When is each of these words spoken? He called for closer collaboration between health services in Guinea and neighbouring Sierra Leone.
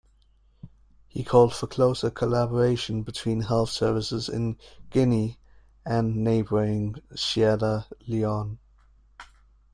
He 1.07 1.23
called 1.23 1.53
for 1.53 1.67
closer 1.67 2.09
collaboration 2.09 3.03
between 3.03 3.41
health 3.41 3.69
services 3.69 4.29
in 4.29 4.57
Guinea 4.89 5.37
and 5.85 6.23
neighbouring 6.23 6.95
Sierra 7.15 7.85
Leone. 8.07 8.57